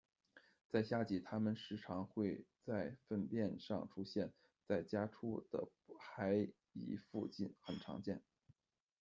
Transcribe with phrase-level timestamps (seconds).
[0.67, 4.33] 在夏季，它们时常会在粪便上出现，
[4.67, 5.67] 在家畜的
[5.99, 8.19] 排遗附近很常见。